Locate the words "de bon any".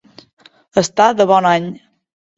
1.21-1.69